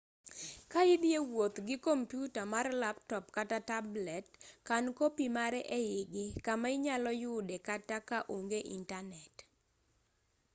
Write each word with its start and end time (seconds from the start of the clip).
ka 0.71 0.81
idhi 0.93 1.09
e 1.19 1.21
wuoth 1.31 1.57
gi 1.67 1.77
komputa 1.87 2.41
mar 2.53 2.67
laptop 2.81 3.23
kata 3.35 3.57
tablet 3.71 4.27
kan 4.67 4.83
kopi 4.99 5.25
mare 5.37 5.61
eigi 5.79 6.25
kama 6.45 6.67
inyalo 6.77 7.11
yude 7.23 7.55
kata 7.69 7.97
ka 8.09 8.17
onge 8.35 8.59
intanet 8.77 9.35